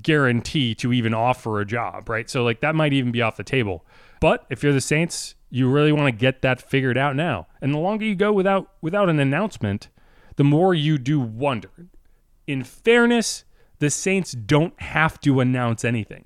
guarantee 0.00 0.74
to 0.76 0.92
even 0.92 1.12
offer 1.12 1.60
a 1.60 1.66
job, 1.66 2.08
right? 2.08 2.30
So 2.30 2.42
like 2.44 2.60
that 2.60 2.74
might 2.74 2.94
even 2.94 3.12
be 3.12 3.20
off 3.20 3.36
the 3.36 3.44
table. 3.44 3.84
But 4.20 4.46
if 4.48 4.62
you're 4.62 4.72
the 4.72 4.80
Saints, 4.80 5.34
you 5.50 5.70
really 5.70 5.92
want 5.92 6.06
to 6.06 6.18
get 6.18 6.40
that 6.40 6.62
figured 6.62 6.96
out 6.96 7.14
now. 7.14 7.46
And 7.60 7.74
the 7.74 7.78
longer 7.78 8.06
you 8.06 8.14
go 8.14 8.32
without 8.32 8.70
without 8.80 9.10
an 9.10 9.20
announcement, 9.20 9.88
the 10.36 10.44
more 10.44 10.74
you 10.74 10.96
do 10.96 11.20
wonder. 11.20 11.70
In 12.46 12.64
fairness, 12.64 13.44
the 13.80 13.90
Saints 13.90 14.32
don't 14.32 14.80
have 14.80 15.20
to 15.20 15.40
announce 15.40 15.84
anything. 15.84 16.24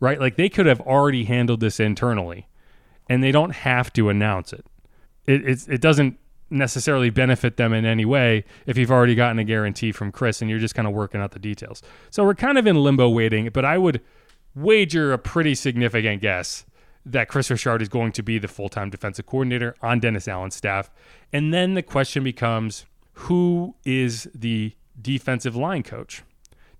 Right? 0.00 0.18
Like 0.18 0.36
they 0.36 0.48
could 0.48 0.66
have 0.66 0.80
already 0.80 1.24
handled 1.24 1.60
this 1.60 1.78
internally 1.78 2.48
and 3.08 3.22
they 3.22 3.32
don't 3.32 3.50
have 3.50 3.92
to 3.92 4.08
announce 4.08 4.52
it. 4.52 4.64
It 5.26 5.46
it, 5.46 5.68
it 5.68 5.80
doesn't 5.80 6.18
necessarily 6.50 7.10
benefit 7.10 7.56
them 7.56 7.72
in 7.72 7.84
any 7.84 8.04
way 8.04 8.44
if 8.66 8.76
you've 8.76 8.90
already 8.90 9.14
gotten 9.14 9.38
a 9.38 9.44
guarantee 9.44 9.92
from 9.92 10.10
Kris 10.10 10.40
and 10.40 10.50
you're 10.50 10.58
just 10.58 10.74
kind 10.74 10.88
of 10.88 10.94
working 10.94 11.20
out 11.20 11.30
the 11.30 11.38
details. 11.38 11.80
So 12.10 12.24
we're 12.24 12.34
kind 12.34 12.58
of 12.58 12.66
in 12.66 12.82
limbo 12.82 13.08
waiting, 13.08 13.48
but 13.52 13.64
I 13.64 13.78
would 13.78 14.00
wager 14.54 15.12
a 15.12 15.18
pretty 15.18 15.54
significant 15.54 16.20
guess 16.20 16.64
that 17.06 17.28
Kris 17.28 17.50
Richard 17.50 17.80
is 17.80 17.88
going 17.88 18.12
to 18.12 18.22
be 18.22 18.38
the 18.38 18.48
full 18.48 18.68
time 18.68 18.90
defensive 18.90 19.26
coordinator 19.26 19.74
on 19.80 20.00
Dennis 20.00 20.28
Allen's 20.28 20.54
staff. 20.54 20.90
And 21.32 21.54
then 21.54 21.74
the 21.74 21.82
question 21.82 22.24
becomes 22.24 22.84
who 23.12 23.74
is 23.84 24.28
the 24.34 24.74
defensive 25.00 25.56
line 25.56 25.82
coach? 25.82 26.22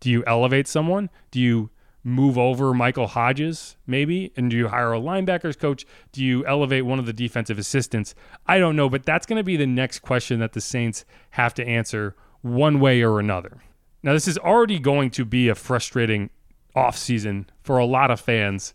Do 0.01 0.11
you 0.11 0.25
elevate 0.27 0.67
someone? 0.67 1.11
Do 1.31 1.41
you 1.41 1.71
move 2.03 2.39
over 2.39 2.73
Michael 2.73 3.07
Hodges, 3.07 3.77
maybe? 3.87 4.33
And 4.37 4.51
do 4.51 4.57
you 4.57 4.69
hire 4.69 4.93
a 4.93 5.01
linebackers 5.01 5.59
coach? 5.59 5.87
Do 6.13 6.25
you 6.25 6.47
elevate 6.47 6.87
one 6.87 6.99
of 6.99 7.07
the 7.07 7.13
defensive 7.13 7.59
assistants? 7.59 8.15
I 8.47 8.59
don't 8.59 8.77
know, 8.77 8.89
but 8.89 9.05
that's 9.05 9.27
going 9.27 9.37
to 9.37 9.45
be 9.45 9.57
the 9.57 9.67
next 9.67 10.01
question 10.01 10.41
that 10.41 10.53
the 10.53 10.61
Saints 10.61 11.05
have 11.31 11.55
to 11.55 11.67
answer 11.67 12.17
one 12.43 12.81
way 12.81 13.03
or 13.03 13.21
another. 13.21 13.63
Now, 14.03 14.15
this 14.15 14.29
is 14.29 14.39
already 14.39 14.79
going 14.79 15.11
to 15.11 15.25
be 15.25 15.49
a 15.49 15.55
frustrating 15.55 16.31
offseason 16.75 17.47
for 17.63 17.79
a 17.79 17.85
lot 17.85 18.11
of 18.11 18.21
fans 18.21 18.75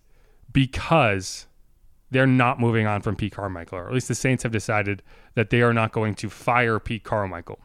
because 0.52 1.48
they're 2.12 2.28
not 2.28 2.60
moving 2.60 2.86
on 2.86 3.02
from 3.02 3.16
Pete 3.16 3.34
Carmichael, 3.34 3.80
or 3.80 3.88
at 3.88 3.94
least 3.94 4.08
the 4.08 4.16
Saints 4.16 4.44
have 4.44 4.52
decided 4.52 5.02
that 5.34 5.50
they 5.50 5.62
are 5.62 5.74
not 5.74 5.92
going 5.92 6.14
to 6.16 6.30
fire 6.30 6.80
Pete 6.80 7.04
Carmichael. 7.04 7.60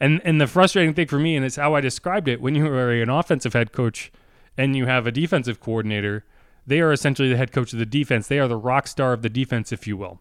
And 0.00 0.20
and 0.24 0.40
the 0.40 0.46
frustrating 0.46 0.94
thing 0.94 1.06
for 1.06 1.18
me, 1.18 1.36
and 1.36 1.44
it's 1.44 1.56
how 1.56 1.74
I 1.74 1.80
described 1.80 2.28
it, 2.28 2.40
when 2.40 2.54
you 2.54 2.66
are 2.66 2.90
an 2.90 3.08
offensive 3.08 3.52
head 3.52 3.72
coach 3.72 4.10
and 4.56 4.76
you 4.76 4.86
have 4.86 5.06
a 5.06 5.12
defensive 5.12 5.60
coordinator, 5.60 6.24
they 6.66 6.80
are 6.80 6.92
essentially 6.92 7.28
the 7.28 7.36
head 7.36 7.52
coach 7.52 7.72
of 7.72 7.78
the 7.78 7.86
defense. 7.86 8.28
They 8.28 8.38
are 8.38 8.48
the 8.48 8.56
rock 8.56 8.86
star 8.86 9.12
of 9.12 9.22
the 9.22 9.28
defense, 9.28 9.72
if 9.72 9.86
you 9.86 9.96
will. 9.96 10.20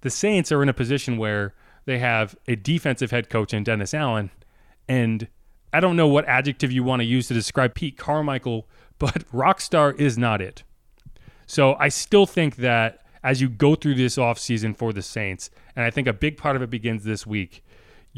The 0.00 0.10
Saints 0.10 0.52
are 0.52 0.62
in 0.62 0.68
a 0.68 0.74
position 0.74 1.16
where 1.16 1.54
they 1.84 1.98
have 1.98 2.36
a 2.46 2.56
defensive 2.56 3.10
head 3.10 3.30
coach 3.30 3.54
in 3.54 3.64
Dennis 3.64 3.94
Allen, 3.94 4.30
and 4.88 5.28
I 5.72 5.80
don't 5.80 5.96
know 5.96 6.08
what 6.08 6.26
adjective 6.26 6.72
you 6.72 6.82
want 6.82 7.00
to 7.00 7.06
use 7.06 7.28
to 7.28 7.34
describe 7.34 7.74
Pete 7.74 7.96
Carmichael, 7.96 8.68
but 8.98 9.24
rock 9.32 9.60
star 9.60 9.92
is 9.92 10.16
not 10.16 10.40
it. 10.40 10.62
So 11.46 11.74
I 11.78 11.88
still 11.88 12.26
think 12.26 12.56
that 12.56 13.00
as 13.22 13.40
you 13.40 13.48
go 13.48 13.74
through 13.74 13.94
this 13.94 14.16
offseason 14.16 14.76
for 14.76 14.92
the 14.92 15.02
Saints, 15.02 15.50
and 15.74 15.84
I 15.84 15.90
think 15.90 16.06
a 16.06 16.12
big 16.12 16.36
part 16.36 16.56
of 16.56 16.62
it 16.62 16.70
begins 16.70 17.04
this 17.04 17.26
week, 17.26 17.64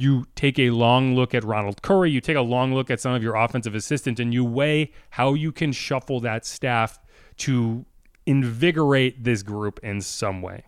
you 0.00 0.25
take 0.35 0.59
a 0.59 0.71
long 0.71 1.14
look 1.14 1.35
at 1.35 1.45
Ronald 1.45 1.83
Curry, 1.83 2.11
you 2.11 2.21
take 2.21 2.37
a 2.37 2.42
long 2.42 2.75
look 2.75 2.90
at 2.90 3.00
some 3.00 3.12
of 3.12 3.23
your 3.23 3.37
offensive 3.37 3.75
assistants, 3.75 4.19
and 4.19 4.33
you 4.33 4.45
weigh 4.45 4.92
how 5.11 5.35
you 5.35 5.52
can 5.52 5.73
shuffle 5.73 6.21
that 6.21 6.47
staff 6.47 6.99
to 7.38 7.85
invigorate 8.25 9.25
this 9.25 9.42
group 9.42 9.78
in 9.83 10.00
some 10.00 10.40
way. 10.40 10.64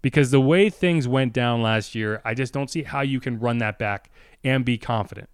Because 0.00 0.30
the 0.30 0.40
way 0.40 0.70
things 0.70 1.06
went 1.06 1.34
down 1.34 1.60
last 1.60 1.94
year, 1.94 2.22
I 2.24 2.32
just 2.32 2.54
don't 2.54 2.70
see 2.70 2.82
how 2.82 3.02
you 3.02 3.20
can 3.20 3.38
run 3.38 3.58
that 3.58 3.78
back 3.78 4.10
and 4.42 4.64
be 4.64 4.78
confident. 4.78 5.28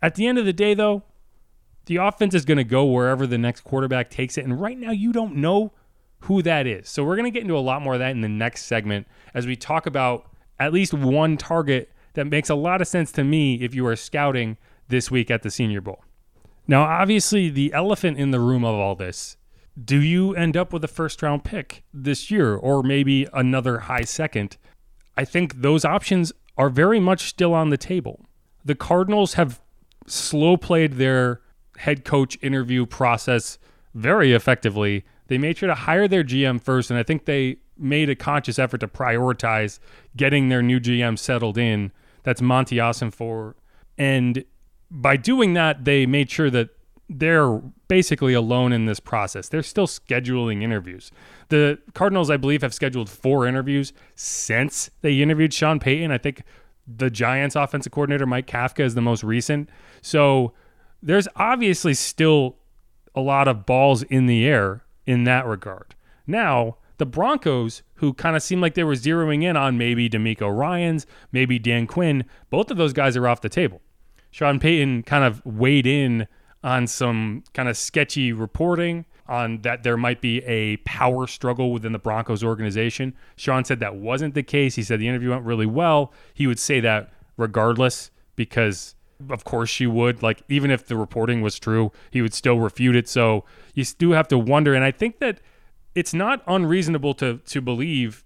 At 0.00 0.14
the 0.14 0.28
end 0.28 0.38
of 0.38 0.44
the 0.44 0.52
day, 0.52 0.74
though, 0.74 1.02
the 1.86 1.96
offense 1.96 2.32
is 2.32 2.44
going 2.44 2.58
to 2.58 2.64
go 2.64 2.84
wherever 2.84 3.26
the 3.26 3.38
next 3.38 3.62
quarterback 3.62 4.08
takes 4.08 4.38
it. 4.38 4.44
And 4.44 4.60
right 4.60 4.78
now, 4.78 4.92
you 4.92 5.12
don't 5.12 5.34
know 5.34 5.72
who 6.20 6.42
that 6.42 6.66
is. 6.66 6.88
So 6.88 7.02
we're 7.02 7.16
going 7.16 7.30
to 7.30 7.32
get 7.32 7.42
into 7.42 7.56
a 7.56 7.58
lot 7.58 7.82
more 7.82 7.94
of 7.94 7.98
that 7.98 8.12
in 8.12 8.20
the 8.20 8.28
next 8.28 8.66
segment 8.66 9.08
as 9.34 9.48
we 9.48 9.56
talk 9.56 9.86
about 9.86 10.30
at 10.60 10.72
least 10.72 10.94
one 10.94 11.36
target 11.36 11.90
that 12.14 12.26
makes 12.26 12.48
a 12.48 12.54
lot 12.54 12.80
of 12.80 12.88
sense 12.88 13.12
to 13.12 13.24
me 13.24 13.56
if 13.56 13.74
you 13.74 13.86
are 13.86 13.96
scouting 13.96 14.56
this 14.88 15.10
week 15.10 15.30
at 15.30 15.42
the 15.42 15.50
Senior 15.50 15.80
Bowl. 15.80 16.04
Now, 16.66 16.82
obviously, 16.82 17.50
the 17.50 17.72
elephant 17.72 18.18
in 18.18 18.30
the 18.30 18.40
room 18.40 18.64
of 18.64 18.74
all 18.74 18.94
this 18.94 19.36
do 19.82 20.00
you 20.00 20.34
end 20.36 20.56
up 20.56 20.72
with 20.72 20.84
a 20.84 20.88
first 20.88 21.20
round 21.20 21.42
pick 21.42 21.82
this 21.92 22.30
year 22.30 22.54
or 22.54 22.82
maybe 22.82 23.26
another 23.32 23.80
high 23.80 24.02
second? 24.02 24.56
I 25.16 25.24
think 25.24 25.62
those 25.62 25.84
options 25.84 26.32
are 26.56 26.70
very 26.70 27.00
much 27.00 27.28
still 27.28 27.52
on 27.52 27.70
the 27.70 27.76
table. 27.76 28.24
The 28.64 28.76
Cardinals 28.76 29.34
have 29.34 29.60
slow 30.06 30.56
played 30.56 30.94
their 30.94 31.40
head 31.78 32.04
coach 32.04 32.38
interview 32.40 32.86
process 32.86 33.58
very 33.94 34.32
effectively. 34.32 35.04
They 35.26 35.38
made 35.38 35.58
sure 35.58 35.68
to 35.68 35.74
hire 35.74 36.06
their 36.06 36.22
GM 36.22 36.60
first, 36.60 36.90
and 36.90 36.98
I 36.98 37.02
think 37.02 37.24
they 37.24 37.56
made 37.76 38.08
a 38.08 38.14
conscious 38.14 38.58
effort 38.58 38.78
to 38.78 38.88
prioritize 38.88 39.80
getting 40.16 40.48
their 40.48 40.62
new 40.62 40.78
GM 40.78 41.18
settled 41.18 41.58
in. 41.58 41.90
That's 42.24 42.42
Monti 42.42 42.76
Ossenfort. 42.76 43.54
And 43.96 44.44
by 44.90 45.16
doing 45.16 45.54
that, 45.54 45.84
they 45.84 46.04
made 46.06 46.30
sure 46.30 46.50
that 46.50 46.70
they're 47.08 47.60
basically 47.86 48.34
alone 48.34 48.72
in 48.72 48.86
this 48.86 48.98
process. 48.98 49.48
They're 49.48 49.62
still 49.62 49.86
scheduling 49.86 50.62
interviews. 50.62 51.12
The 51.50 51.78
Cardinals, 51.92 52.30
I 52.30 52.36
believe, 52.36 52.62
have 52.62 52.74
scheduled 52.74 53.10
four 53.10 53.46
interviews 53.46 53.92
since 54.14 54.90
they 55.02 55.20
interviewed 55.20 55.52
Sean 55.52 55.78
Payton. 55.78 56.10
I 56.10 56.18
think 56.18 56.42
the 56.86 57.10
Giants 57.10 57.56
offensive 57.56 57.92
coordinator, 57.92 58.26
Mike 58.26 58.46
Kafka, 58.46 58.80
is 58.80 58.94
the 58.94 59.02
most 59.02 59.22
recent. 59.22 59.68
So 60.00 60.54
there's 61.02 61.28
obviously 61.36 61.94
still 61.94 62.56
a 63.14 63.20
lot 63.20 63.48
of 63.48 63.66
balls 63.66 64.02
in 64.02 64.26
the 64.26 64.46
air 64.46 64.84
in 65.06 65.24
that 65.24 65.46
regard. 65.46 65.94
Now, 66.26 66.78
the 66.96 67.06
Broncos, 67.06 67.82
who 68.04 68.12
kind 68.12 68.36
of 68.36 68.42
seemed 68.42 68.60
like 68.60 68.74
they 68.74 68.84
were 68.84 68.92
zeroing 68.92 69.42
in 69.42 69.56
on 69.56 69.78
maybe 69.78 70.10
DeMeco 70.10 70.54
Ryans, 70.54 71.06
maybe 71.32 71.58
Dan 71.58 71.86
Quinn, 71.86 72.26
both 72.50 72.70
of 72.70 72.76
those 72.76 72.92
guys 72.92 73.16
are 73.16 73.26
off 73.26 73.40
the 73.40 73.48
table. 73.48 73.80
Sean 74.30 74.60
Payton 74.60 75.04
kind 75.04 75.24
of 75.24 75.44
weighed 75.46 75.86
in 75.86 76.28
on 76.62 76.86
some 76.86 77.44
kind 77.54 77.66
of 77.66 77.78
sketchy 77.78 78.30
reporting 78.30 79.06
on 79.26 79.62
that 79.62 79.84
there 79.84 79.96
might 79.96 80.20
be 80.20 80.44
a 80.44 80.76
power 80.78 81.26
struggle 81.26 81.72
within 81.72 81.92
the 81.92 81.98
Broncos 81.98 82.44
organization. 82.44 83.14
Sean 83.36 83.64
said 83.64 83.80
that 83.80 83.96
wasn't 83.96 84.34
the 84.34 84.42
case. 84.42 84.74
He 84.74 84.82
said 84.82 85.00
the 85.00 85.08
interview 85.08 85.30
went 85.30 85.44
really 85.44 85.64
well. 85.64 86.12
He 86.34 86.46
would 86.46 86.58
say 86.58 86.80
that 86.80 87.10
regardless 87.38 88.10
because 88.36 88.96
of 89.30 89.44
course 89.44 89.70
she 89.70 89.86
would 89.86 90.22
like 90.22 90.42
even 90.50 90.70
if 90.70 90.86
the 90.86 90.96
reporting 90.96 91.40
was 91.40 91.58
true, 91.58 91.90
he 92.10 92.20
would 92.20 92.34
still 92.34 92.58
refute 92.58 92.96
it. 92.96 93.08
So 93.08 93.46
you 93.72 93.82
do 93.96 94.10
have 94.10 94.28
to 94.28 94.36
wonder 94.36 94.74
and 94.74 94.84
I 94.84 94.90
think 94.90 95.20
that 95.20 95.40
it's 95.94 96.14
not 96.14 96.42
unreasonable 96.46 97.14
to 97.14 97.38
to 97.38 97.60
believe 97.60 98.24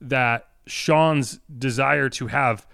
that 0.00 0.48
Sean's 0.66 1.40
desire 1.56 2.08
to 2.10 2.28
have 2.28 2.66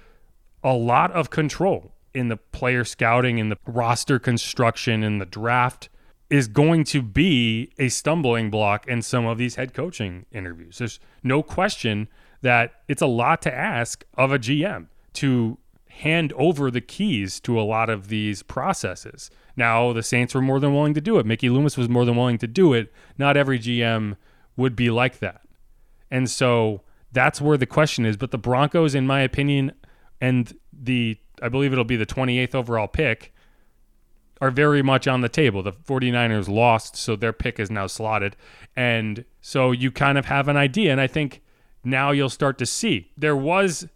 a 0.62 0.74
lot 0.74 1.10
of 1.12 1.30
control 1.30 1.92
in 2.12 2.28
the 2.28 2.36
player 2.36 2.84
scouting 2.84 3.38
in 3.38 3.48
the 3.48 3.56
roster 3.66 4.18
construction 4.18 5.02
in 5.02 5.18
the 5.18 5.26
draft 5.26 5.88
is 6.28 6.46
going 6.46 6.84
to 6.84 7.02
be 7.02 7.70
a 7.78 7.88
stumbling 7.88 8.50
block 8.50 8.86
in 8.86 9.02
some 9.02 9.26
of 9.26 9.38
these 9.38 9.56
head 9.56 9.74
coaching 9.74 10.26
interviews. 10.30 10.78
There's 10.78 11.00
no 11.22 11.42
question 11.42 12.08
that 12.42 12.74
it's 12.88 13.02
a 13.02 13.06
lot 13.06 13.42
to 13.42 13.54
ask 13.54 14.04
of 14.14 14.32
a 14.32 14.38
GM 14.38 14.86
to 15.14 15.58
hand 15.88 16.32
over 16.34 16.70
the 16.70 16.80
keys 16.80 17.40
to 17.40 17.60
a 17.60 17.62
lot 17.62 17.90
of 17.90 18.08
these 18.08 18.42
processes. 18.42 19.30
Now, 19.56 19.92
the 19.92 20.02
Saints 20.02 20.34
were 20.34 20.40
more 20.40 20.60
than 20.60 20.72
willing 20.72 20.94
to 20.94 21.00
do 21.00 21.18
it. 21.18 21.26
Mickey 21.26 21.50
Loomis 21.50 21.76
was 21.76 21.88
more 21.88 22.04
than 22.04 22.16
willing 22.16 22.38
to 22.38 22.46
do 22.46 22.72
it. 22.72 22.92
Not 23.18 23.36
every 23.36 23.58
GM 23.58 24.16
would 24.60 24.76
be 24.76 24.90
like 24.90 25.18
that. 25.18 25.40
And 26.10 26.30
so 26.30 26.82
that's 27.10 27.40
where 27.40 27.56
the 27.56 27.66
question 27.66 28.04
is. 28.04 28.16
But 28.16 28.30
the 28.30 28.38
Broncos, 28.38 28.94
in 28.94 29.06
my 29.06 29.22
opinion, 29.22 29.72
and 30.20 30.56
the, 30.72 31.18
I 31.42 31.48
believe 31.48 31.72
it'll 31.72 31.84
be 31.84 31.96
the 31.96 32.06
28th 32.06 32.54
overall 32.54 32.86
pick, 32.86 33.32
are 34.40 34.50
very 34.50 34.82
much 34.82 35.08
on 35.08 35.22
the 35.22 35.28
table. 35.28 35.62
The 35.62 35.72
49ers 35.72 36.48
lost, 36.48 36.96
so 36.96 37.16
their 37.16 37.32
pick 37.32 37.58
is 37.58 37.70
now 37.70 37.86
slotted. 37.86 38.36
And 38.76 39.24
so 39.40 39.72
you 39.72 39.90
kind 39.90 40.18
of 40.18 40.26
have 40.26 40.46
an 40.46 40.56
idea. 40.56 40.92
And 40.92 41.00
I 41.00 41.06
think 41.06 41.42
now 41.82 42.10
you'll 42.10 42.30
start 42.30 42.58
to 42.58 42.66
see. 42.66 43.10
There 43.16 43.36
was 43.36 43.88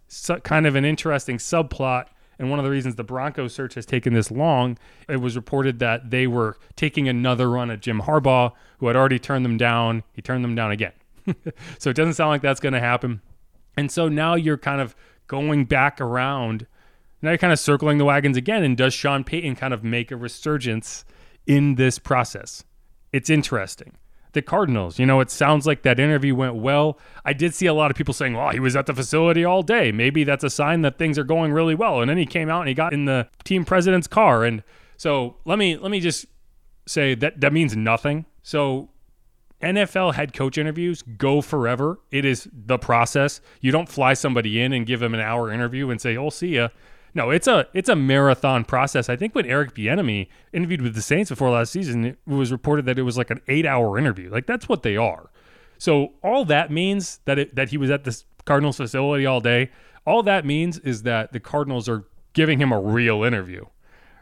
kind 0.43 0.65
of 0.65 0.75
an 0.75 0.83
interesting 0.83 1.37
subplot. 1.37 2.07
And 2.37 2.49
one 2.49 2.59
of 2.59 2.65
the 2.65 2.71
reasons 2.71 2.95
the 2.95 3.03
Broncos 3.03 3.53
search 3.53 3.75
has 3.75 3.85
taken 3.85 4.13
this 4.13 4.29
long, 4.29 4.77
it 5.07 5.17
was 5.17 5.35
reported 5.35 5.79
that 5.79 6.09
they 6.09 6.27
were 6.27 6.57
taking 6.75 7.07
another 7.07 7.49
run 7.49 7.71
at 7.71 7.81
Jim 7.81 8.01
Harbaugh, 8.01 8.51
who 8.79 8.87
had 8.87 8.95
already 8.95 9.19
turned 9.19 9.45
them 9.45 9.57
down. 9.57 10.03
He 10.13 10.21
turned 10.21 10.43
them 10.43 10.55
down 10.55 10.71
again. 10.71 10.93
so 11.79 11.89
it 11.89 11.95
doesn't 11.95 12.13
sound 12.13 12.29
like 12.29 12.41
that's 12.41 12.59
going 12.59 12.73
to 12.73 12.79
happen. 12.79 13.21
And 13.77 13.91
so 13.91 14.09
now 14.09 14.35
you're 14.35 14.57
kind 14.57 14.81
of 14.81 14.95
going 15.27 15.65
back 15.65 15.99
around 15.99 16.67
now 17.25 17.31
you're 17.31 17.39
kind 17.39 17.53
of 17.53 17.59
circling 17.59 17.97
the 17.97 18.05
wagons 18.05 18.37
again. 18.37 18.63
And 18.63 18.77
does 18.77 18.93
Sean 18.93 19.23
Payton 19.23 19.55
kind 19.55 19.73
of 19.73 19.83
make 19.83 20.11
a 20.11 20.15
resurgence 20.15 21.05
in 21.47 21.73
this 21.73 21.97
process? 21.97 22.63
It's 23.11 23.31
interesting. 23.31 23.97
The 24.35 24.41
Cardinals, 24.41 24.99
you 24.99 25.05
know, 25.05 25.21
it 25.21 25.31
sounds 25.31 25.65
like 25.65 25.83
that 25.83 25.97
interview 25.97 26.35
went 26.35 26.55
well. 26.55 26.99
I 27.23 27.31
did 27.31 27.55
see 27.55 27.67
a 27.67 27.73
lot 27.73 27.89
of 27.89 27.95
people 27.95 28.13
saying, 28.13 28.33
well, 28.33 28.49
he 28.49 28.59
was 28.59 28.75
at 28.75 28.85
the 28.85 28.93
facility 28.93 29.45
all 29.45 29.63
day. 29.63 29.93
Maybe 29.93 30.25
that's 30.25 30.43
a 30.43 30.49
sign 30.49 30.81
that 30.81 30.99
things 30.99 31.17
are 31.17 31.23
going 31.23 31.53
really 31.53 31.73
well. 31.73 32.01
And 32.01 32.09
then 32.09 32.17
he 32.17 32.25
came 32.25 32.49
out 32.49 32.59
and 32.59 32.67
he 32.67 32.73
got 32.73 32.93
in 32.93 33.05
the 33.05 33.29
team 33.45 33.63
president's 33.63 34.07
car. 34.07 34.43
And 34.43 34.61
so 34.97 35.37
let 35.45 35.57
me 35.57 35.77
let 35.77 35.89
me 35.89 36.01
just 36.01 36.25
say 36.85 37.15
that 37.15 37.39
that 37.39 37.53
means 37.53 37.77
nothing. 37.77 38.25
So 38.43 38.89
NFL 39.61 40.15
head 40.15 40.33
coach 40.33 40.57
interviews 40.57 41.01
go 41.01 41.41
forever. 41.41 42.01
It 42.11 42.25
is 42.25 42.49
the 42.51 42.77
process. 42.77 43.39
You 43.61 43.71
don't 43.71 43.87
fly 43.87 44.15
somebody 44.15 44.61
in 44.61 44.73
and 44.73 44.85
give 44.85 44.99
them 44.99 45.13
an 45.13 45.21
hour 45.21 45.49
interview 45.49 45.89
and 45.89 46.01
say, 46.01 46.17
"Oh, 46.17 46.29
see 46.29 46.55
ya." 46.55 46.67
No, 47.15 47.29
it's 47.29 47.47
a 47.47 47.65
it's 47.73 47.87
a 47.87 47.95
marathon 47.95 48.65
process. 48.65 49.07
I 49.07 49.15
think 49.15 49.33
when 49.33 49.45
Eric 49.45 49.73
Bieniemy 49.73 50.27
interviewed 50.51 50.81
with 50.81 50.95
the 50.95 51.01
Saints 51.01 51.29
before 51.29 51.49
last 51.49 51.71
season, 51.71 52.03
it 52.03 52.19
was 52.27 52.51
reported 52.51 52.85
that 52.85 52.99
it 52.99 53.03
was 53.03 53.17
like 53.17 53.31
an 53.31 53.39
eight 53.47 53.65
hour 53.65 53.97
interview. 53.97 54.29
Like 54.29 54.45
that's 54.45 54.67
what 54.67 54.83
they 54.83 54.97
are. 54.97 55.31
So 55.77 56.13
all 56.21 56.43
that 56.45 56.71
means 56.71 57.21
that 57.23 57.39
it, 57.39 57.55
that 57.55 57.69
he 57.69 57.77
was 57.77 57.89
at 57.89 58.03
the 58.03 58.21
Cardinals 58.43 58.77
facility 58.77 59.25
all 59.25 59.39
day. 59.39 59.71
All 60.05 60.23
that 60.23 60.45
means 60.45 60.77
is 60.79 61.03
that 61.03 61.31
the 61.31 61.39
Cardinals 61.39 61.87
are 61.87 62.03
giving 62.33 62.59
him 62.59 62.73
a 62.73 62.79
real 62.79 63.23
interview, 63.23 63.65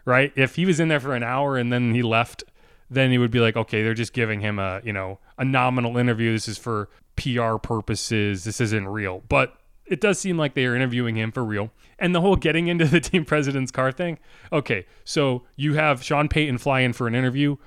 right? 0.06 0.32
If 0.36 0.56
he 0.56 0.66
was 0.66 0.80
in 0.80 0.88
there 0.88 1.00
for 1.00 1.16
an 1.16 1.24
hour 1.24 1.58
and 1.58 1.74
then 1.74 1.96
he 1.96 2.04
left, 2.04 2.44
then 2.92 3.10
he 3.10 3.18
would 3.18 3.32
be 3.32 3.40
like, 3.40 3.58
okay, 3.58 3.82
they're 3.82 3.96
just 3.96 4.14
giving 4.14 4.40
him 4.42 4.60
a 4.60 4.82
you 4.84 4.94
know 4.94 5.18
a 5.40 5.44
nominal 5.44 5.98
interview. 5.98 6.32
This 6.32 6.48
is 6.48 6.60
for 6.60 6.90
PR 7.16 7.56
purposes. 7.56 8.44
This 8.44 8.62
isn't 8.62 8.88
real, 8.88 9.24
but 9.30 9.58
it 9.86 10.02
does 10.02 10.20
seem 10.20 10.38
like 10.38 10.54
they 10.54 10.66
are 10.66 10.76
interviewing 10.76 11.16
him 11.16 11.32
for 11.32 11.44
real. 11.44 11.72
And 12.00 12.14
the 12.14 12.22
whole 12.22 12.36
getting 12.36 12.68
into 12.68 12.86
the 12.86 13.00
team 13.02 13.26
president's 13.26 13.72
car 13.72 13.92
thing. 13.92 14.20
Okay, 14.52 14.86
so 15.04 15.44
you 15.56 15.74
have 15.74 16.04
Sean 16.04 16.28
Payton 16.28 16.58
fly 16.58 16.82
in 16.82 16.94
for 16.94 17.08
an 17.08 17.16
interview. 17.16 17.58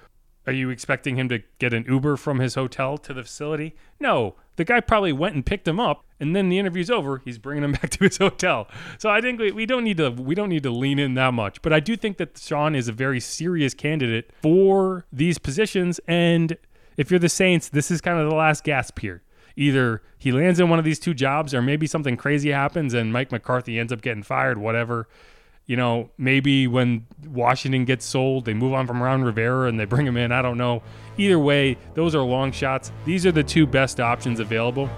Are 0.46 0.52
you 0.52 0.70
expecting 0.70 1.16
him 1.16 1.28
to 1.30 1.42
get 1.58 1.74
an 1.74 1.84
Uber 1.88 2.16
from 2.16 2.38
his 2.38 2.54
hotel 2.54 2.98
to 2.98 3.12
the 3.12 3.24
facility? 3.24 3.74
No. 3.98 4.36
The 4.54 4.64
guy 4.64 4.80
probably 4.80 5.12
went 5.12 5.34
and 5.34 5.44
picked 5.44 5.66
him 5.66 5.80
up, 5.80 6.04
and 6.20 6.34
then 6.34 6.48
the 6.48 6.58
interview's 6.58 6.90
over. 6.90 7.20
He's 7.24 7.36
bringing 7.36 7.64
him 7.64 7.72
back 7.80 7.90
to 7.90 8.04
his 8.04 8.16
hotel. 8.18 8.68
So 8.98 9.10
I 9.10 9.20
think 9.20 9.40
we, 9.40 9.50
we 9.50 9.66
don't 9.66 9.84
need 9.84 9.96
to 9.96 10.10
we 10.10 10.34
don't 10.34 10.48
need 10.48 10.62
to 10.62 10.70
lean 10.70 10.98
in 10.98 11.14
that 11.14 11.34
much. 11.34 11.60
But 11.62 11.72
I 11.72 11.80
do 11.80 11.96
think 11.96 12.16
that 12.18 12.38
Sean 12.38 12.74
is 12.74 12.88
a 12.88 12.92
very 12.92 13.20
serious 13.20 13.74
candidate 13.74 14.30
for 14.40 15.04
these 15.12 15.38
positions. 15.38 16.00
And 16.06 16.56
if 16.96 17.10
you're 17.10 17.20
the 17.20 17.28
Saints, 17.28 17.68
this 17.68 17.90
is 17.90 18.00
kind 18.00 18.18
of 18.18 18.30
the 18.30 18.36
last 18.36 18.64
gasp 18.64 19.00
here. 19.00 19.22
Either 19.56 20.02
he 20.18 20.32
lands 20.32 20.60
in 20.60 20.68
one 20.68 20.78
of 20.78 20.84
these 20.84 20.98
two 20.98 21.14
jobs, 21.14 21.54
or 21.54 21.62
maybe 21.62 21.86
something 21.86 22.16
crazy 22.16 22.50
happens 22.50 22.94
and 22.94 23.12
Mike 23.12 23.32
McCarthy 23.32 23.78
ends 23.78 23.92
up 23.92 24.02
getting 24.02 24.22
fired. 24.22 24.58
Whatever 24.58 25.08
you 25.66 25.76
know, 25.76 26.10
maybe 26.16 26.68
when 26.68 27.06
Washington 27.26 27.84
gets 27.84 28.04
sold, 28.04 28.44
they 28.44 28.54
move 28.54 28.72
on 28.72 28.86
from 28.86 29.02
Ron 29.02 29.24
Rivera 29.24 29.68
and 29.68 29.78
they 29.78 29.84
bring 29.84 30.06
him 30.06 30.16
in. 30.16 30.30
I 30.30 30.40
don't 30.40 30.56
know. 30.56 30.82
Either 31.18 31.38
way, 31.38 31.76
those 31.94 32.14
are 32.14 32.22
long 32.22 32.52
shots. 32.52 32.92
These 33.04 33.26
are 33.26 33.32
the 33.32 33.42
two 33.42 33.66
best 33.66 33.98
options 33.98 34.38
available. 34.38 34.88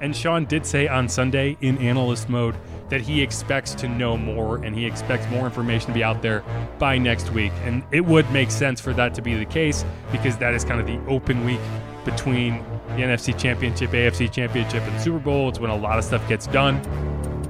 And 0.00 0.16
Sean 0.16 0.46
did 0.46 0.66
say 0.66 0.88
on 0.88 1.08
Sunday 1.08 1.56
in 1.60 1.78
analyst 1.78 2.28
mode 2.28 2.56
that 2.88 3.00
he 3.00 3.22
expects 3.22 3.72
to 3.76 3.88
know 3.88 4.16
more 4.16 4.56
and 4.64 4.74
he 4.74 4.84
expects 4.84 5.28
more 5.30 5.44
information 5.44 5.88
to 5.88 5.92
be 5.92 6.02
out 6.02 6.22
there 6.22 6.42
by 6.80 6.98
next 6.98 7.30
week. 7.30 7.52
And 7.62 7.84
it 7.92 8.00
would 8.00 8.28
make 8.32 8.50
sense 8.50 8.80
for 8.80 8.92
that 8.94 9.14
to 9.14 9.22
be 9.22 9.34
the 9.34 9.44
case 9.44 9.84
because 10.10 10.36
that 10.38 10.54
is 10.54 10.64
kind 10.64 10.80
of 10.80 10.86
the 10.86 10.98
open 11.08 11.44
week 11.44 11.60
between 12.04 12.64
the 12.96 13.02
NFC 13.02 13.38
Championship, 13.38 13.90
AFC 13.90 14.30
Championship, 14.30 14.82
and 14.82 15.00
Super 15.00 15.18
Bowl. 15.18 15.48
It's 15.48 15.60
when 15.60 15.70
a 15.70 15.76
lot 15.76 15.98
of 15.98 16.04
stuff 16.04 16.26
gets 16.28 16.46
done. 16.46 16.76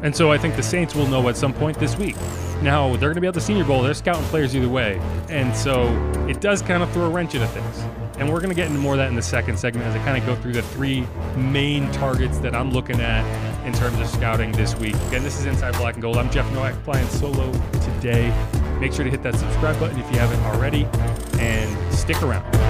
And 0.02 0.14
so 0.16 0.32
I 0.32 0.38
think 0.38 0.56
the 0.56 0.62
Saints 0.62 0.94
will 0.94 1.06
know 1.06 1.28
at 1.28 1.36
some 1.36 1.52
point 1.52 1.78
this 1.78 1.96
week. 1.96 2.16
Now, 2.62 2.90
they're 2.90 3.08
going 3.08 3.16
to 3.16 3.20
be 3.20 3.26
at 3.26 3.34
the 3.34 3.40
Senior 3.40 3.64
Bowl. 3.64 3.82
They're 3.82 3.94
scouting 3.94 4.24
players 4.24 4.56
either 4.56 4.68
way. 4.68 4.98
And 5.28 5.54
so 5.54 5.88
it 6.28 6.40
does 6.40 6.62
kind 6.62 6.82
of 6.82 6.90
throw 6.92 7.04
a 7.04 7.10
wrench 7.10 7.34
into 7.34 7.46
things. 7.48 7.78
And 8.18 8.30
we're 8.30 8.40
going 8.40 8.50
to 8.50 8.54
get 8.54 8.66
into 8.66 8.78
more 8.78 8.94
of 8.94 8.98
that 8.98 9.08
in 9.08 9.14
the 9.14 9.22
second 9.22 9.58
segment 9.58 9.86
as 9.86 9.94
I 9.94 10.04
kind 10.04 10.18
of 10.18 10.26
go 10.26 10.36
through 10.42 10.52
the 10.52 10.62
three 10.62 11.06
main 11.36 11.90
targets 11.92 12.38
that 12.38 12.54
I'm 12.54 12.70
looking 12.70 13.00
at 13.00 13.24
in 13.66 13.72
terms 13.72 13.98
of 13.98 14.06
scouting 14.08 14.52
this 14.52 14.74
week. 14.76 14.94
Again, 15.08 15.22
this 15.22 15.38
is 15.38 15.46
Inside 15.46 15.72
Black 15.78 15.94
and 15.94 16.02
Gold. 16.02 16.18
I'm 16.18 16.30
Jeff 16.30 16.50
Nowak 16.52 16.74
flying 16.84 17.08
solo 17.08 17.50
today. 17.80 18.28
Make 18.78 18.92
sure 18.92 19.04
to 19.04 19.10
hit 19.10 19.22
that 19.22 19.36
subscribe 19.36 19.78
button 19.78 19.98
if 19.98 20.10
you 20.12 20.18
haven't 20.18 20.40
already 20.40 20.86
and 21.38 21.94
stick 21.94 22.22
around. 22.22 22.69